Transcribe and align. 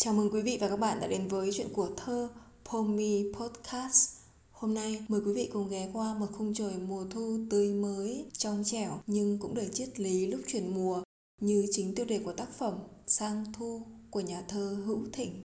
Chào 0.00 0.14
mừng 0.14 0.30
quý 0.32 0.42
vị 0.42 0.58
và 0.60 0.68
các 0.68 0.76
bạn 0.76 1.00
đã 1.00 1.06
đến 1.06 1.28
với 1.28 1.50
chuyện 1.52 1.68
của 1.72 1.88
thơ 1.96 2.28
Pomi 2.64 3.32
Podcast. 3.32 4.16
Hôm 4.50 4.74
nay 4.74 5.04
mời 5.08 5.20
quý 5.26 5.32
vị 5.32 5.50
cùng 5.52 5.68
ghé 5.68 5.90
qua 5.92 6.14
một 6.14 6.26
khung 6.32 6.54
trời 6.54 6.78
mùa 6.78 7.04
thu 7.10 7.38
tươi 7.50 7.74
mới, 7.74 8.26
trong 8.32 8.62
trẻo 8.64 9.00
nhưng 9.06 9.38
cũng 9.38 9.54
đầy 9.54 9.68
triết 9.72 10.00
lý 10.00 10.26
lúc 10.26 10.40
chuyển 10.46 10.74
mùa 10.74 11.02
như 11.40 11.66
chính 11.70 11.94
tiêu 11.94 12.06
đề 12.06 12.18
của 12.18 12.32
tác 12.32 12.52
phẩm 12.58 12.78
Sang 13.06 13.52
Thu 13.52 13.82
của 14.10 14.20
nhà 14.20 14.42
thơ 14.48 14.82
Hữu 14.86 15.00
Thịnh. 15.12 15.42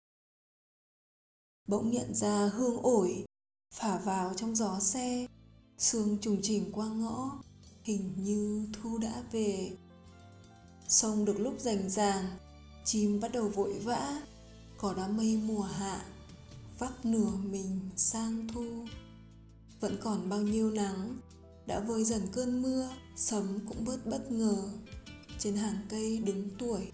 Bỗng 1.67 1.91
nhận 1.91 2.15
ra 2.15 2.47
hương 2.53 2.81
ổi 2.81 3.25
phả 3.73 3.97
vào 3.97 4.33
trong 4.33 4.55
gió 4.55 4.79
xe, 4.79 5.27
sương 5.77 6.17
trùng 6.21 6.39
chỉnh 6.41 6.71
qua 6.71 6.87
ngõ, 6.87 7.43
hình 7.83 8.13
như 8.17 8.67
thu 8.73 8.97
đã 8.97 9.23
về. 9.31 9.71
Sông 10.87 11.25
được 11.25 11.39
lúc 11.39 11.59
rành 11.59 11.89
ràng, 11.89 12.25
chim 12.85 13.19
bắt 13.19 13.31
đầu 13.33 13.49
vội 13.49 13.79
vã, 13.83 14.21
có 14.77 14.93
đám 14.97 15.17
mây 15.17 15.39
mùa 15.45 15.61
hạ 15.61 16.05
vắt 16.79 17.05
nửa 17.05 17.31
mình 17.43 17.79
sang 17.95 18.47
thu. 18.53 18.65
Vẫn 19.79 19.97
còn 20.01 20.29
bao 20.29 20.41
nhiêu 20.41 20.71
nắng, 20.71 21.19
đã 21.65 21.79
vơi 21.79 22.03
dần 22.03 22.21
cơn 22.31 22.61
mưa, 22.61 22.89
sấm 23.15 23.59
cũng 23.67 23.85
bớt 23.85 24.05
bất 24.05 24.31
ngờ. 24.31 24.55
Trên 25.39 25.55
hàng 25.55 25.77
cây 25.89 26.17
đứng 26.25 26.49
tuổi. 26.59 26.91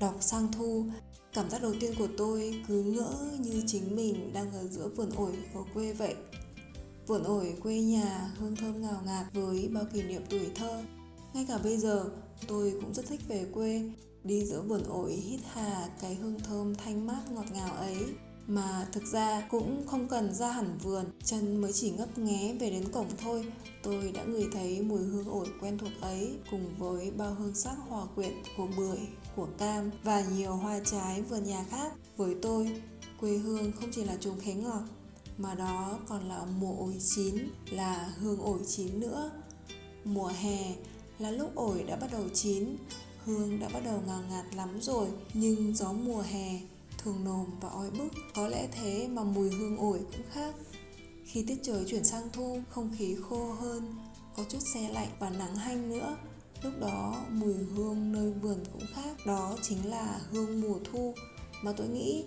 Đọc 0.00 0.16
sang 0.20 0.52
thu, 0.52 0.84
cảm 1.32 1.50
giác 1.50 1.62
đầu 1.62 1.74
tiên 1.80 1.94
của 1.98 2.08
tôi 2.16 2.62
cứ 2.68 2.82
ngỡ 2.82 3.14
như 3.38 3.62
chính 3.66 3.96
mình 3.96 4.32
đang 4.32 4.52
ở 4.52 4.68
giữa 4.68 4.88
vườn 4.88 5.10
ổi 5.16 5.32
ở 5.54 5.60
quê 5.74 5.92
vậy. 5.92 6.14
Vườn 7.06 7.24
ổi 7.24 7.54
quê 7.62 7.80
nhà 7.80 8.30
hương 8.38 8.56
thơm 8.56 8.82
ngào 8.82 9.02
ngạt 9.04 9.26
với 9.32 9.68
bao 9.68 9.84
kỷ 9.92 10.02
niệm 10.02 10.22
tuổi 10.30 10.50
thơ. 10.54 10.82
Ngay 11.34 11.44
cả 11.48 11.58
bây 11.58 11.78
giờ, 11.78 12.04
tôi 12.46 12.72
cũng 12.80 12.94
rất 12.94 13.06
thích 13.06 13.20
về 13.28 13.46
quê 13.54 13.90
đi 14.26 14.44
giữa 14.44 14.62
vườn 14.62 14.84
ổi, 14.84 15.12
hít 15.12 15.40
hà, 15.52 15.88
cái 16.00 16.14
hương 16.14 16.40
thơm 16.40 16.74
thanh 16.74 17.06
mát 17.06 17.22
ngọt 17.30 17.46
ngào 17.52 17.74
ấy. 17.74 17.96
Mà 18.46 18.86
thực 18.92 19.04
ra 19.04 19.48
cũng 19.50 19.86
không 19.86 20.08
cần 20.08 20.34
ra 20.34 20.50
hẳn 20.50 20.78
vườn, 20.82 21.04
chân 21.24 21.60
mới 21.60 21.72
chỉ 21.72 21.90
ngấp 21.90 22.18
nghé 22.18 22.54
về 22.60 22.70
đến 22.70 22.92
cổng 22.92 23.08
thôi. 23.22 23.44
Tôi 23.82 24.12
đã 24.12 24.24
ngửi 24.24 24.46
thấy 24.52 24.82
mùi 24.82 25.02
hương 25.02 25.28
ổi 25.28 25.46
quen 25.60 25.78
thuộc 25.78 25.92
ấy, 26.00 26.34
cùng 26.50 26.74
với 26.78 27.10
bao 27.10 27.34
hương 27.34 27.54
sắc 27.54 27.76
hòa 27.88 28.06
quyện 28.14 28.32
của 28.56 28.68
bưởi, 28.76 28.98
của 29.36 29.48
cam 29.58 29.90
và 30.02 30.24
nhiều 30.36 30.52
hoa 30.52 30.80
trái 30.84 31.22
vườn 31.22 31.44
nhà 31.44 31.64
khác. 31.70 31.92
Với 32.16 32.34
tôi, 32.42 32.82
quê 33.20 33.36
hương 33.36 33.72
không 33.72 33.90
chỉ 33.92 34.04
là 34.04 34.16
chùm 34.20 34.38
khế 34.38 34.54
ngọt, 34.54 34.82
mà 35.38 35.54
đó 35.54 35.98
còn 36.08 36.28
là 36.28 36.46
mùa 36.58 36.76
ổi 36.78 36.94
chín, 37.14 37.48
là 37.70 38.12
hương 38.18 38.40
ổi 38.40 38.58
chín 38.66 39.00
nữa. 39.00 39.30
Mùa 40.04 40.30
hè 40.40 40.74
là 41.18 41.30
lúc 41.30 41.54
ổi 41.54 41.82
đã 41.82 41.96
bắt 41.96 42.12
đầu 42.12 42.22
chín 42.34 42.76
hương 43.26 43.60
đã 43.60 43.68
bắt 43.68 43.80
đầu 43.84 44.02
ngào 44.06 44.22
ngạt 44.30 44.54
lắm 44.54 44.80
rồi 44.80 45.08
nhưng 45.34 45.76
gió 45.76 45.92
mùa 45.92 46.20
hè 46.20 46.60
thường 46.98 47.24
nồm 47.24 47.46
và 47.60 47.68
oi 47.68 47.90
bức. 47.90 48.08
Có 48.34 48.48
lẽ 48.48 48.68
thế 48.72 49.08
mà 49.08 49.24
mùi 49.24 49.50
hương 49.50 49.76
ổi 49.76 49.98
cũng 49.98 50.26
khác. 50.32 50.54
Khi 51.24 51.42
tiết 51.42 51.58
trời 51.62 51.84
chuyển 51.86 52.04
sang 52.04 52.28
thu 52.32 52.60
không 52.70 52.90
khí 52.98 53.16
khô 53.28 53.52
hơn 53.52 53.94
có 54.36 54.44
chút 54.48 54.58
xe 54.74 54.88
lạnh 54.92 55.08
và 55.18 55.30
nắng 55.30 55.56
hanh 55.56 55.90
nữa. 55.90 56.16
Lúc 56.62 56.72
đó 56.80 57.24
mùi 57.30 57.54
hương 57.54 58.12
nơi 58.12 58.32
vườn 58.32 58.58
cũng 58.72 58.86
khác. 58.94 59.16
Đó 59.26 59.56
chính 59.62 59.90
là 59.90 60.20
hương 60.30 60.60
mùa 60.60 60.78
thu. 60.92 61.14
Mà 61.62 61.72
tôi 61.72 61.88
nghĩ 61.88 62.24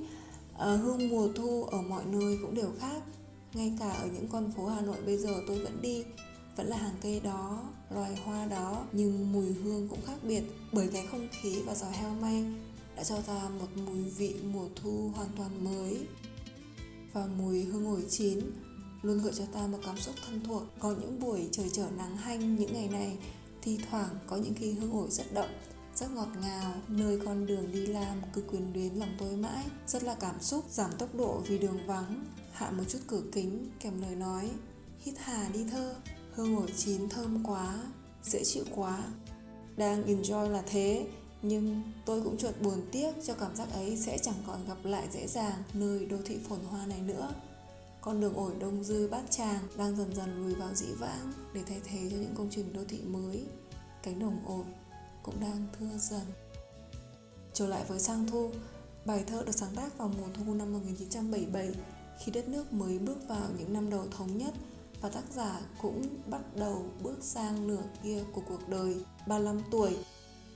uh, 0.54 0.60
hương 0.60 1.10
mùa 1.10 1.28
thu 1.36 1.64
ở 1.64 1.82
mọi 1.82 2.06
nơi 2.06 2.38
cũng 2.42 2.56
đều 2.56 2.72
khác. 2.80 3.02
Ngay 3.54 3.74
cả 3.80 3.90
ở 3.90 4.08
những 4.08 4.28
con 4.28 4.52
phố 4.52 4.68
hà 4.68 4.82
nội 4.82 4.98
bây 5.06 5.18
giờ 5.18 5.34
tôi 5.48 5.60
vẫn 5.60 5.82
đi 5.82 6.04
vẫn 6.56 6.68
là 6.68 6.78
hàng 6.78 6.96
cây 7.02 7.20
đó, 7.20 7.64
loài 7.90 8.16
hoa 8.16 8.46
đó, 8.46 8.86
nhưng 8.92 9.32
mùi 9.34 9.54
hương 9.54 9.88
cũng 9.90 10.02
khác 10.06 10.18
biệt 10.24 10.44
bởi 10.74 10.88
cái 10.94 11.08
không 11.12 11.28
khí 11.42 11.62
và 11.66 11.76
gió 11.76 11.88
heo 11.88 12.10
may 12.10 12.44
đã 12.96 13.04
cho 13.04 13.22
ta 13.22 13.50
một 13.60 13.68
mùi 13.86 14.04
vị 14.04 14.36
mùa 14.54 14.68
thu 14.76 15.12
hoàn 15.16 15.30
toàn 15.38 15.64
mới. 15.64 16.08
Và 17.14 17.26
mùi 17.26 17.64
hương 17.64 17.88
ổi 17.88 18.04
chín 18.10 18.40
luôn 19.02 19.20
gợi 19.24 19.34
cho 19.38 19.46
ta 19.46 19.68
một 19.68 19.78
cảm 19.86 19.98
xúc 19.98 20.16
thân 20.26 20.42
thuộc. 20.46 20.64
Có 20.80 20.92
những 20.92 21.20
buổi 21.20 21.50
trời 21.52 21.70
trở 21.74 21.90
nắng 21.98 22.18
hanh 22.18 22.56
những 22.56 22.74
ngày 22.74 22.88
này, 22.88 23.18
thi 23.62 23.80
thoảng 23.90 24.10
có 24.28 24.38
những 24.38 24.54
khi 24.54 24.72
hương 24.72 24.94
ổi 24.94 25.08
rất 25.12 25.34
đậm, 25.34 25.50
rất 25.96 26.12
ngọt 26.12 26.28
ngào, 26.42 26.74
nơi 26.88 27.20
con 27.26 27.46
đường 27.46 27.72
đi 27.72 27.86
làm 27.86 28.22
cứ 28.34 28.42
quyền 28.42 28.74
luyến 28.74 28.94
lòng 28.96 29.16
tôi 29.20 29.36
mãi. 29.36 29.66
Rất 29.88 30.04
là 30.04 30.16
cảm 30.20 30.42
xúc 30.42 30.66
giảm 30.70 30.92
tốc 30.98 31.16
độ 31.16 31.42
vì 31.48 31.58
đường 31.58 31.88
vắng, 31.88 32.26
hạ 32.52 32.72
một 32.72 32.84
chút 32.90 33.00
cửa 33.08 33.22
kính, 33.32 33.70
kèm 33.80 34.02
lời 34.02 34.16
nói, 34.16 34.50
hít 35.00 35.16
hà 35.18 35.50
đi 35.50 35.66
thơ 35.72 35.96
hương 36.40 36.56
ổi 36.56 36.74
chín 36.78 37.10
thơm 37.10 37.44
quá, 37.44 37.84
dễ 38.24 38.44
chịu 38.44 38.64
quá. 38.76 39.04
Đang 39.78 40.06
enjoy 40.06 40.50
là 40.50 40.64
thế, 40.66 41.08
nhưng 41.42 41.82
tôi 42.06 42.22
cũng 42.22 42.38
chuột 42.38 42.62
buồn 42.62 42.82
tiếc 42.92 43.12
cho 43.26 43.34
cảm 43.34 43.56
giác 43.56 43.72
ấy 43.74 43.98
sẽ 43.98 44.18
chẳng 44.18 44.44
còn 44.48 44.68
gặp 44.68 44.78
lại 44.84 45.08
dễ 45.12 45.28
dàng 45.28 45.64
nơi 45.74 46.06
đô 46.06 46.18
thị 46.26 46.38
phồn 46.50 46.60
hoa 46.60 46.86
này 46.86 47.02
nữa. 47.02 47.34
Con 48.02 48.22
đường 48.22 48.34
ổi 48.34 48.54
đông 48.60 48.84
dư 48.84 49.08
bát 49.08 49.22
tràng 49.30 49.60
đang 49.78 49.98
dần 49.98 50.16
dần 50.16 50.46
lùi 50.46 50.56
vào 50.56 50.74
dĩ 50.76 50.88
vãng 51.00 51.34
để 51.54 51.62
thay 51.68 51.82
thế 51.84 52.00
cho 52.12 52.18
những 52.18 52.36
công 52.36 52.50
trình 52.52 52.74
đô 52.74 52.82
thị 52.90 53.00
mới. 53.02 53.46
Cánh 54.04 54.20
đồng 54.20 54.40
ổi 54.46 54.66
cũng 55.24 55.40
đang 55.40 55.68
thưa 55.80 55.98
dần. 55.98 56.26
Trở 57.54 57.68
lại 57.68 57.84
với 57.88 58.00
sang 58.00 58.28
thu, 58.28 58.52
bài 59.06 59.24
thơ 59.28 59.44
được 59.46 59.56
sáng 59.56 59.76
tác 59.76 59.98
vào 59.98 60.08
mùa 60.08 60.28
thu 60.34 60.54
năm 60.54 60.74
1977 60.74 61.72
khi 62.20 62.32
đất 62.32 62.50
nước 62.50 62.74
mới 62.74 63.00
bước 63.00 63.18
vào 63.28 63.50
những 63.58 63.74
năm 63.74 63.90
đầu 63.90 64.06
thống 64.18 64.38
nhất 64.38 64.54
và 65.02 65.10
tác 65.10 65.24
giả 65.36 65.62
cũng 65.82 66.06
bắt 66.28 66.42
đầu 66.56 66.86
bước 67.04 67.18
sang 67.22 67.68
nửa 67.68 67.84
kia 68.04 68.24
của 68.34 68.42
cuộc 68.50 68.70
đời 68.70 68.96
35 69.28 69.62
tuổi, 69.72 69.98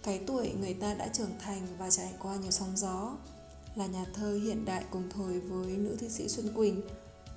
cái 0.04 0.22
tuổi 0.28 0.54
người 0.60 0.74
ta 0.74 0.94
đã 0.94 1.08
trưởng 1.08 1.40
thành 1.40 1.68
và 1.78 1.90
trải 1.90 2.14
qua 2.20 2.36
nhiều 2.36 2.52
sóng 2.52 2.78
gió. 2.78 3.18
Là 3.76 3.86
nhà 3.86 4.06
thơ 4.14 4.40
hiện 4.44 4.66
đại 4.66 4.84
cùng 4.92 5.10
thời 5.10 5.40
với 5.40 5.78
nữ 5.78 5.96
thi 6.00 6.10
sĩ 6.10 6.28
Xuân 6.28 6.54
Quỳnh, 6.56 6.82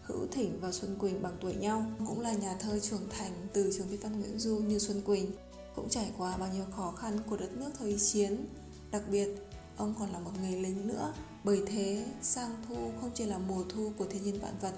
Hữu 0.02 0.26
Thỉnh 0.32 0.58
và 0.60 0.72
Xuân 0.72 0.98
Quỳnh 0.98 1.22
bằng 1.22 1.36
tuổi 1.40 1.54
nhau, 1.54 1.86
cũng 2.06 2.20
là 2.20 2.32
nhà 2.32 2.56
thơ 2.60 2.78
trưởng 2.78 3.08
thành 3.10 3.48
từ 3.52 3.70
trường 3.78 3.88
viết 3.88 3.98
văn 4.02 4.20
Nguyễn 4.20 4.38
Du 4.38 4.56
như 4.56 4.78
Xuân 4.78 5.02
Quỳnh, 5.02 5.32
cũng 5.76 5.88
trải 5.88 6.12
qua 6.18 6.36
bao 6.36 6.48
nhiêu 6.54 6.64
khó 6.76 6.92
khăn 6.92 7.18
của 7.30 7.36
đất 7.36 7.52
nước 7.52 7.70
thời 7.78 7.98
chiến. 7.98 8.46
Đặc 8.90 9.02
biệt, 9.10 9.28
ông 9.76 9.94
còn 9.98 10.12
là 10.12 10.18
một 10.18 10.30
người 10.40 10.60
lính 10.60 10.88
nữa, 10.88 11.14
bởi 11.44 11.62
thế, 11.66 12.04
sang 12.22 12.54
thu 12.68 12.76
không 13.00 13.10
chỉ 13.14 13.24
là 13.24 13.38
mùa 13.38 13.64
thu 13.68 13.92
của 13.98 14.06
thiên 14.10 14.22
nhiên 14.22 14.40
vạn 14.40 14.54
vật 14.60 14.72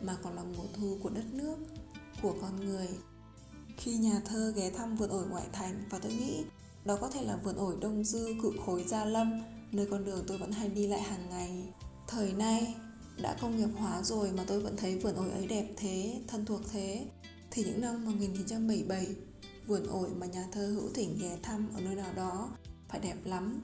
mà 0.00 0.16
còn 0.22 0.36
là 0.36 0.42
mùa 0.42 0.64
thu 0.74 0.98
của 1.02 1.10
đất 1.10 1.24
nước 1.32 1.56
của 2.22 2.34
con 2.40 2.66
người. 2.66 2.88
Khi 3.76 3.96
nhà 3.96 4.20
thơ 4.24 4.52
ghé 4.56 4.70
thăm 4.70 4.96
vườn 4.96 5.10
ổi 5.10 5.26
ngoại 5.26 5.46
thành 5.52 5.84
và 5.90 5.98
tôi 5.98 6.12
nghĩ 6.12 6.44
đó 6.84 6.98
có 7.00 7.08
thể 7.08 7.22
là 7.22 7.36
vườn 7.36 7.56
ổi 7.56 7.76
đông 7.80 8.04
dư 8.04 8.34
cự 8.42 8.52
khối 8.66 8.84
gia 8.84 9.04
lâm 9.04 9.42
nơi 9.72 9.86
con 9.90 10.04
đường 10.04 10.24
tôi 10.26 10.38
vẫn 10.38 10.52
hay 10.52 10.68
đi 10.68 10.86
lại 10.86 11.02
hàng 11.02 11.30
ngày. 11.30 11.64
Thời 12.08 12.32
nay 12.32 12.74
đã 13.22 13.36
công 13.40 13.56
nghiệp 13.56 13.68
hóa 13.76 14.02
rồi 14.02 14.32
mà 14.32 14.44
tôi 14.46 14.60
vẫn 14.60 14.76
thấy 14.76 14.98
vườn 14.98 15.16
ổi 15.16 15.30
ấy 15.30 15.46
đẹp 15.46 15.66
thế, 15.76 16.20
thân 16.26 16.44
thuộc 16.44 16.60
thế 16.72 17.06
thì 17.50 17.64
những 17.64 17.80
năm 17.80 18.04
1977 18.04 19.06
vườn 19.66 19.86
ổi 19.86 20.08
mà 20.16 20.26
nhà 20.26 20.44
thơ 20.52 20.66
Hữu 20.66 20.90
Thỉnh 20.94 21.18
ghé 21.20 21.38
thăm 21.42 21.68
ở 21.74 21.80
nơi 21.80 21.94
nào 21.94 22.12
đó 22.16 22.50
phải 22.88 23.00
đẹp 23.00 23.16
lắm. 23.24 23.60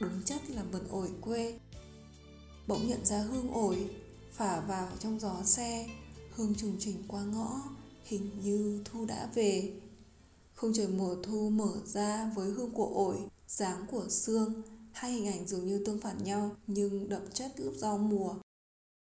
Đúng 0.00 0.22
chất 0.24 0.50
là 0.50 0.62
vườn 0.62 0.88
ổi 0.88 1.08
quê. 1.20 1.58
Bỗng 2.66 2.88
nhận 2.88 3.04
ra 3.04 3.18
hương 3.18 3.50
ổi 3.50 3.90
phả 4.34 4.60
vào 4.60 4.88
trong 5.00 5.20
gió 5.20 5.42
xe, 5.44 5.86
hương 6.30 6.54
trùng 6.54 6.76
trình 6.78 7.02
qua 7.08 7.22
ngõ, 7.22 7.62
hình 8.04 8.30
như 8.42 8.82
thu 8.84 9.04
đã 9.04 9.28
về. 9.34 9.72
Không 10.54 10.72
trời 10.74 10.88
mùa 10.88 11.16
thu 11.22 11.50
mở 11.50 11.72
ra 11.84 12.32
với 12.34 12.50
hương 12.50 12.70
của 12.70 12.90
ổi, 12.94 13.16
dáng 13.48 13.86
của 13.90 14.08
xương, 14.08 14.62
hai 14.92 15.12
hình 15.12 15.26
ảnh 15.26 15.46
dường 15.46 15.66
như 15.66 15.82
tương 15.86 16.00
phản 16.00 16.24
nhau 16.24 16.50
nhưng 16.66 17.08
đậm 17.08 17.22
chất 17.32 17.52
lúc 17.56 17.74
giao 17.76 17.98
mùa. 17.98 18.34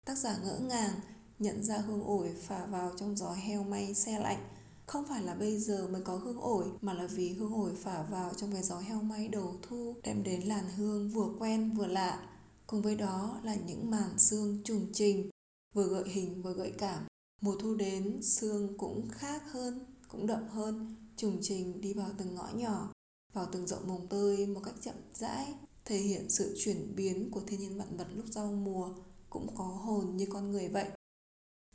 Tác 0.07 0.19
giả 0.19 0.39
ngỡ 0.45 0.59
ngàng, 0.59 1.01
nhận 1.39 1.65
ra 1.65 1.79
hương 1.79 2.05
ổi 2.05 2.35
phả 2.43 2.67
vào 2.67 2.93
trong 2.97 3.17
gió 3.17 3.33
heo 3.33 3.63
may 3.65 3.95
xe 3.95 4.19
lạnh. 4.19 4.49
Không 4.87 5.05
phải 5.09 5.23
là 5.23 5.35
bây 5.35 5.59
giờ 5.59 5.89
mới 5.89 6.03
có 6.03 6.17
hương 6.17 6.41
ổi, 6.41 6.65
mà 6.81 6.93
là 6.93 7.07
vì 7.07 7.29
hương 7.29 7.55
ổi 7.55 7.73
phả 7.83 8.03
vào 8.03 8.35
trong 8.37 8.53
cái 8.53 8.63
gió 8.63 8.79
heo 8.79 9.03
may 9.03 9.29
đầu 9.29 9.55
thu, 9.63 9.95
đem 10.03 10.23
đến 10.23 10.41
làn 10.43 10.65
hương 10.77 11.11
vừa 11.11 11.29
quen 11.39 11.75
vừa 11.77 11.87
lạ 11.87 12.32
cùng 12.73 12.83
với 12.83 12.97
đó 12.97 13.41
là 13.45 13.55
những 13.55 13.91
màn 13.91 14.19
xương 14.19 14.63
trùng 14.65 14.87
trình, 14.93 15.31
vừa 15.75 15.89
gợi 15.89 16.09
hình 16.09 16.43
vừa 16.43 16.53
gợi 16.53 16.73
cảm. 16.79 17.07
Mùa 17.41 17.57
thu 17.57 17.75
đến, 17.75 18.23
xương 18.23 18.79
cũng 18.79 19.09
khác 19.09 19.43
hơn, 19.53 19.87
cũng 20.09 20.27
đậm 20.27 20.49
hơn. 20.49 20.97
Trùng 21.17 21.39
trình 21.43 21.81
đi 21.81 21.93
vào 21.93 22.11
từng 22.19 22.35
ngõ 22.35 22.49
nhỏ, 22.55 22.93
vào 23.33 23.49
từng 23.53 23.67
rộng 23.67 23.89
mồng 23.89 24.07
tơi 24.09 24.47
một 24.47 24.61
cách 24.65 24.75
chậm 24.81 24.95
rãi, 25.15 25.55
thể 25.85 25.99
hiện 25.99 26.31
sự 26.31 26.55
chuyển 26.59 26.97
biến 26.97 27.31
của 27.31 27.41
thiên 27.47 27.61
nhiên 27.61 27.79
vạn 27.79 27.97
vật 27.97 28.07
lúc 28.15 28.27
giao 28.31 28.53
mùa. 28.53 28.95
Cũng 29.31 29.55
có 29.57 29.65
hồn 29.65 30.17
như 30.17 30.27
con 30.31 30.51
người 30.51 30.69
vậy. 30.69 30.89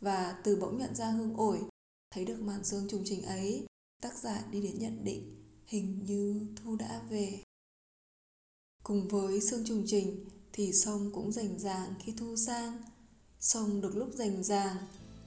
Và 0.02 0.42
từ 0.44 0.56
bỗng 0.56 0.78
nhận 0.78 0.96
ra 0.96 1.12
hương 1.12 1.38
ổi, 1.38 1.60
thấy 2.12 2.26
được 2.26 2.42
màn 2.42 2.64
xương 2.64 2.88
trùng 2.90 3.02
trình 3.06 3.22
ấy, 3.22 3.68
tác 4.02 4.18
giả 4.18 4.48
đi 4.52 4.62
đến 4.62 4.80
nhận 4.80 5.04
định, 5.04 5.46
hình 5.66 6.04
như 6.06 6.48
thu 6.56 6.76
đã 6.76 7.02
về. 7.10 7.44
Cùng 8.84 9.08
với 9.08 9.42
xương 9.42 9.66
trùng 9.66 9.84
trình 9.88 10.26
thì 10.54 10.74
sông 10.74 11.12
cũng 11.14 11.32
rành 11.32 11.60
ràng 11.60 11.94
khi 12.00 12.14
thu 12.18 12.36
sang 12.36 12.82
sông 13.40 13.82
được 13.82 13.96
lúc 13.96 14.10
rành 14.14 14.44
ràng 14.44 14.78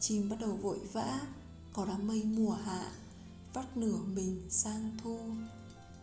chim 0.01 0.29
bắt 0.29 0.37
đầu 0.41 0.53
vội 0.53 0.79
vã 0.93 1.21
có 1.73 1.85
đám 1.85 2.07
mây 2.07 2.23
mùa 2.25 2.53
hạ 2.53 2.93
vắt 3.55 3.77
nửa 3.77 3.97
mình 3.97 4.47
sang 4.51 4.97
thu 5.03 5.19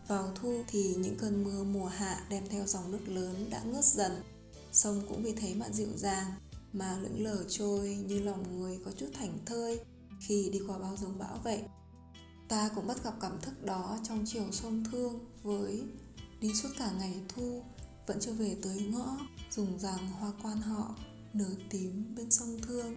Vào 0.08 0.32
thu 0.34 0.62
thì 0.68 0.94
những 0.94 1.16
cơn 1.16 1.44
mưa 1.44 1.64
mùa 1.64 1.86
hạ 1.86 2.26
đem 2.30 2.48
theo 2.48 2.66
dòng 2.66 2.92
nước 2.92 3.08
lớn 3.08 3.46
đã 3.50 3.62
ngớt 3.62 3.84
dần. 3.84 4.12
Sông 4.72 5.02
cũng 5.08 5.22
vì 5.22 5.32
thế 5.32 5.54
mà 5.54 5.66
dịu 5.70 5.88
dàng, 5.96 6.26
mà 6.72 6.98
lững 6.98 7.24
lờ 7.24 7.44
trôi 7.48 7.94
như 8.06 8.20
lòng 8.20 8.60
người 8.60 8.78
có 8.84 8.90
chút 8.96 9.06
thảnh 9.14 9.38
thơi 9.46 9.80
khi 10.20 10.50
đi 10.52 10.60
qua 10.66 10.78
bao 10.78 10.96
dòng 10.96 11.18
bão 11.18 11.40
vậy. 11.44 11.62
Ta 12.48 12.70
cũng 12.74 12.86
bắt 12.86 13.04
gặp 13.04 13.14
cảm 13.20 13.40
thức 13.40 13.64
đó 13.64 13.98
trong 14.08 14.24
chiều 14.26 14.44
sông 14.52 14.84
thương 14.92 15.18
với 15.42 15.82
đi 16.40 16.54
suốt 16.54 16.68
cả 16.78 16.92
ngày 16.98 17.20
thu 17.28 17.62
vẫn 18.08 18.20
chưa 18.20 18.32
về 18.32 18.56
tới 18.62 18.88
ngõ, 18.92 19.16
dùng 19.50 19.78
rằng 19.78 20.08
hoa 20.08 20.32
quan 20.42 20.60
họ, 20.60 20.94
nở 21.32 21.50
tím 21.70 22.14
bên 22.16 22.30
sông 22.30 22.58
thương. 22.62 22.96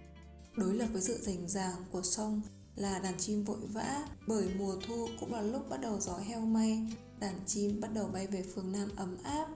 Đối 0.56 0.74
lập 0.74 0.88
với 0.92 1.02
sự 1.02 1.18
rành 1.22 1.48
ràng 1.48 1.84
của 1.90 2.02
sông 2.02 2.40
là 2.76 2.98
đàn 2.98 3.18
chim 3.18 3.44
vội 3.44 3.66
vã, 3.72 4.08
bởi 4.26 4.48
mùa 4.58 4.76
thu 4.86 5.08
cũng 5.20 5.32
là 5.32 5.42
lúc 5.42 5.68
bắt 5.68 5.80
đầu 5.80 6.00
gió 6.00 6.18
heo 6.18 6.40
may, 6.40 6.86
đàn 7.20 7.40
chim 7.46 7.80
bắt 7.80 7.88
đầu 7.94 8.08
bay 8.08 8.26
về 8.26 8.44
phương 8.54 8.72
nam 8.72 8.88
ấm 8.96 9.16
áp. 9.22 9.48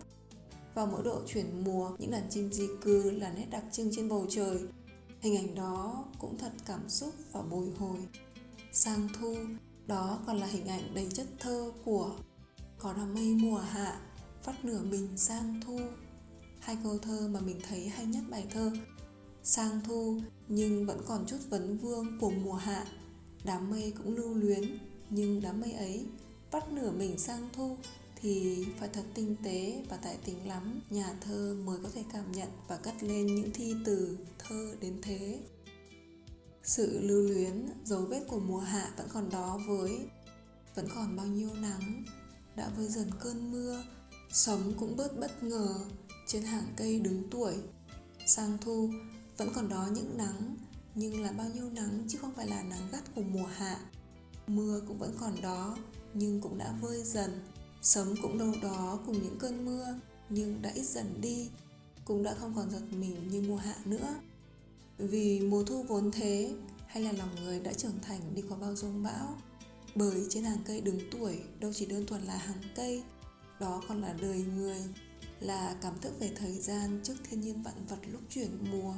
Vào 0.75 0.87
mỗi 0.87 1.03
độ 1.05 1.21
chuyển 1.27 1.65
mùa, 1.65 1.91
những 1.99 2.11
đàn 2.11 2.31
chim 2.31 2.53
di 2.53 2.67
cư 2.83 3.11
là 3.11 3.33
nét 3.33 3.47
đặc 3.51 3.65
trưng 3.73 3.91
trên 3.97 4.09
bầu 4.09 4.27
trời. 4.31 4.59
Hình 5.21 5.37
ảnh 5.37 5.55
đó 5.55 6.05
cũng 6.19 6.39
thật 6.39 6.53
cảm 6.67 6.89
xúc 6.89 7.15
và 7.33 7.43
bồi 7.43 7.71
hồi. 7.79 7.99
Sang 8.73 9.09
thu, 9.21 9.37
đó 9.87 10.19
còn 10.27 10.37
là 10.37 10.47
hình 10.47 10.67
ảnh 10.67 10.95
đầy 10.95 11.09
chất 11.15 11.27
thơ 11.39 11.73
của 11.85 12.17
có 12.79 12.93
là 12.93 13.05
mây 13.05 13.35
mùa 13.35 13.59
hạ 13.59 14.01
vắt 14.47 14.65
nửa 14.65 14.83
mình 14.83 15.09
sang 15.17 15.61
thu. 15.67 15.81
Hai 16.61 16.77
câu 16.83 16.99
thơ 16.99 17.29
mà 17.33 17.41
mình 17.41 17.61
thấy 17.69 17.89
hay 17.89 18.07
nhất 18.07 18.25
bài 18.31 18.47
thơ, 18.51 18.73
sang 19.43 19.81
thu 19.85 20.21
nhưng 20.49 20.87
vẫn 20.87 21.01
còn 21.07 21.27
chút 21.27 21.39
vấn 21.49 21.79
vương 21.79 22.19
của 22.21 22.31
mùa 22.31 22.55
hạ. 22.55 22.87
Đám 23.45 23.71
mây 23.71 23.93
cũng 23.99 24.17
lưu 24.17 24.35
luyến, 24.35 24.79
nhưng 25.11 25.41
đám 25.41 25.61
mây 25.61 25.73
ấy 25.73 26.07
vắt 26.51 26.73
nửa 26.73 26.91
mình 26.91 27.19
sang 27.19 27.49
thu 27.53 27.77
thì 28.23 28.65
phải 28.79 28.89
thật 28.89 29.05
tinh 29.15 29.37
tế 29.45 29.85
và 29.89 29.97
tài 29.97 30.19
tình 30.25 30.49
lắm. 30.49 30.81
Nhà 30.91 31.15
thơ 31.21 31.57
mới 31.65 31.79
có 31.83 31.89
thể 31.95 32.05
cảm 32.13 32.33
nhận 32.33 32.49
và 32.69 32.77
cất 32.77 33.03
lên 33.03 33.27
những 33.27 33.51
thi 33.55 33.75
từ 33.85 34.19
thơ 34.39 34.75
đến 34.81 34.99
thế. 35.03 35.41
Sự 36.63 37.01
lưu 37.01 37.23
luyến, 37.23 37.69
dấu 37.85 38.03
vết 38.03 38.25
của 38.29 38.41
mùa 38.41 38.61
hạ 38.61 38.91
vẫn 38.97 39.09
còn 39.13 39.31
đó 39.31 39.61
với, 39.69 39.99
vẫn 40.75 40.89
còn 40.95 41.17
bao 41.17 41.27
nhiêu 41.27 41.55
nắng 41.55 42.05
đã 42.57 42.71
vơi 42.77 42.89
dần 42.89 43.11
cơn 43.21 43.53
mưa 43.53 43.83
sống 44.33 44.73
cũng 44.79 44.97
bớt 44.97 45.21
bất 45.21 45.43
ngờ 45.43 45.75
trên 46.27 46.43
hàng 46.43 46.75
cây 46.77 47.01
đứng 47.01 47.23
tuổi. 47.31 47.55
Sang 48.27 48.59
thu, 48.61 48.91
vẫn 49.37 49.49
còn 49.55 49.69
đó 49.69 49.89
những 49.93 50.17
nắng, 50.17 50.57
nhưng 50.95 51.23
là 51.23 51.33
bao 51.33 51.49
nhiêu 51.55 51.71
nắng 51.71 52.05
chứ 52.09 52.19
không 52.19 52.35
phải 52.35 52.49
là 52.49 52.63
nắng 52.63 52.89
gắt 52.93 53.15
của 53.15 53.23
mùa 53.23 53.47
hạ. 53.47 53.81
Mưa 54.47 54.81
cũng 54.89 54.99
vẫn 54.99 55.17
còn 55.21 55.41
đó, 55.43 55.77
nhưng 56.15 56.41
cũng 56.41 56.59
đã 56.59 56.75
vơi 56.81 57.03
dần. 57.03 57.41
Sấm 57.83 58.15
cũng 58.23 58.39
đâu 58.39 58.53
đó 58.63 58.99
cùng 59.07 59.23
những 59.23 59.39
cơn 59.39 59.65
mưa, 59.65 59.87
nhưng 60.29 60.63
đã 60.63 60.71
ít 60.71 60.85
dần 60.85 61.21
đi, 61.21 61.51
cũng 62.05 62.23
đã 62.23 62.35
không 62.35 62.53
còn 62.57 62.71
giật 62.71 62.83
mình 62.91 63.29
như 63.29 63.43
mùa 63.43 63.57
hạ 63.57 63.77
nữa. 63.85 64.15
Vì 64.99 65.41
mùa 65.41 65.65
thu 65.65 65.83
vốn 65.83 66.11
thế, 66.11 66.55
hay 66.87 67.03
là 67.03 67.13
lòng 67.13 67.29
người 67.45 67.61
đã 67.61 67.73
trưởng 67.73 68.01
thành 68.03 68.21
đi 68.35 68.43
qua 68.49 68.59
bao 68.59 68.75
giông 68.75 69.03
bão. 69.03 69.37
Bởi 69.95 70.27
trên 70.31 70.45
hàng 70.45 70.63
cây 70.67 70.81
đứng 70.81 71.01
tuổi, 71.11 71.39
đâu 71.61 71.73
chỉ 71.73 71.87
đơn 71.87 72.07
thuần 72.07 72.23
là 72.23 72.37
hàng 72.37 72.63
cây 72.77 73.03
đó 73.61 73.83
còn 73.89 74.01
là 74.01 74.15
đời 74.23 74.45
người, 74.57 74.79
là 75.41 75.77
cảm 75.83 75.99
thức 76.01 76.13
về 76.21 76.31
thời 76.37 76.59
gian 76.59 77.01
trước 77.03 77.15
thiên 77.31 77.41
nhiên 77.41 77.63
vạn 77.63 77.87
vật 77.89 77.99
lúc 78.13 78.21
chuyển 78.31 78.51
mùa. 78.71 78.95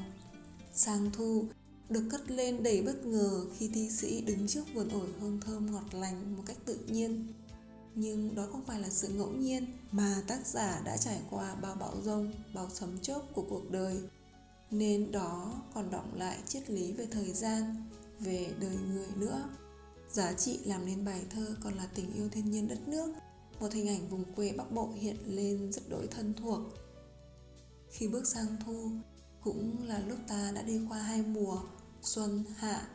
Sang 0.74 1.10
thu 1.12 1.44
được 1.88 2.04
cất 2.10 2.30
lên 2.30 2.62
đầy 2.62 2.82
bất 2.82 3.06
ngờ 3.06 3.44
khi 3.56 3.70
thi 3.74 3.90
sĩ 3.90 4.20
đứng 4.20 4.48
trước 4.48 4.64
vườn 4.74 4.88
ổi 4.88 5.08
hương 5.20 5.40
thơm 5.40 5.72
ngọt 5.72 5.94
lành 5.94 6.36
một 6.36 6.42
cách 6.46 6.56
tự 6.64 6.78
nhiên. 6.88 7.26
Nhưng 7.94 8.34
đó 8.34 8.46
không 8.52 8.64
phải 8.66 8.80
là 8.80 8.90
sự 8.90 9.08
ngẫu 9.08 9.32
nhiên 9.32 9.66
mà 9.92 10.22
tác 10.26 10.46
giả 10.46 10.80
đã 10.84 10.96
trải 10.96 11.20
qua 11.30 11.54
bao 11.54 11.74
bão 11.74 12.02
rông, 12.02 12.32
bao 12.54 12.68
sấm 12.74 12.98
chớp 12.98 13.20
của 13.34 13.44
cuộc 13.48 13.70
đời. 13.70 14.00
Nên 14.70 15.12
đó 15.12 15.62
còn 15.74 15.90
động 15.90 16.14
lại 16.14 16.38
triết 16.46 16.70
lý 16.70 16.92
về 16.92 17.06
thời 17.10 17.32
gian, 17.32 17.88
về 18.20 18.54
đời 18.60 18.76
người 18.86 19.06
nữa. 19.16 19.50
Giá 20.10 20.32
trị 20.32 20.58
làm 20.64 20.86
nên 20.86 21.04
bài 21.04 21.22
thơ 21.30 21.56
còn 21.64 21.74
là 21.74 21.88
tình 21.94 22.12
yêu 22.12 22.28
thiên 22.28 22.50
nhiên 22.50 22.68
đất 22.68 22.88
nước 22.88 23.14
một 23.60 23.72
hình 23.72 23.88
ảnh 23.88 24.08
vùng 24.08 24.34
quê 24.34 24.52
bắc 24.52 24.72
bộ 24.72 24.92
hiện 24.94 25.16
lên 25.26 25.72
rất 25.72 25.88
đổi 25.88 26.06
thân 26.06 26.34
thuộc. 26.34 26.60
Khi 27.90 28.08
bước 28.08 28.26
sang 28.26 28.56
thu, 28.66 28.90
cũng 29.40 29.86
là 29.86 29.98
lúc 29.98 30.18
ta 30.28 30.52
đã 30.54 30.62
đi 30.62 30.80
qua 30.88 30.98
hai 30.98 31.22
mùa, 31.22 31.62
xuân, 32.02 32.44
hạ. 32.56 32.88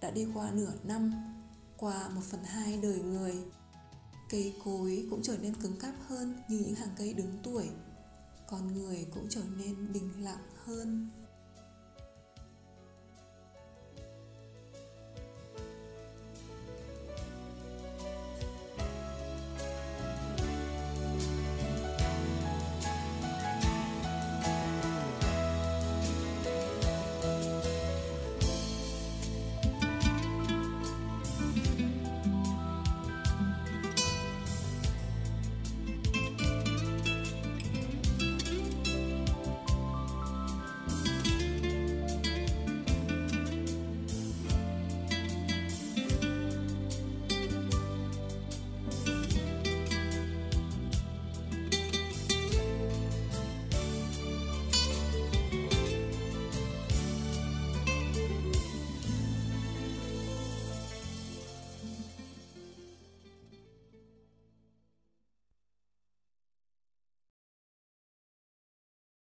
Đã 0.00 0.10
đi 0.10 0.26
qua 0.34 0.50
nửa 0.50 0.72
năm, 0.84 1.12
qua 1.76 2.08
một 2.08 2.22
phần 2.24 2.44
hai 2.44 2.78
đời 2.82 2.98
người. 2.98 3.34
Cây 4.30 4.54
cối 4.64 5.06
cũng 5.10 5.22
trở 5.22 5.38
nên 5.38 5.54
cứng 5.54 5.76
cáp 5.76 5.94
hơn 6.06 6.42
như 6.48 6.58
những 6.58 6.74
hàng 6.74 6.94
cây 6.98 7.14
đứng 7.14 7.38
tuổi. 7.42 7.68
Con 8.50 8.74
người 8.74 9.06
cũng 9.14 9.26
trở 9.30 9.42
nên 9.58 9.92
bình 9.92 10.24
lặng 10.24 10.48
hơn. 10.64 11.10